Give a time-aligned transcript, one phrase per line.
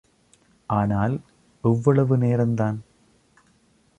[0.69, 1.15] ஆனால்
[1.63, 2.79] எவ்வளவு நேரந்தான்.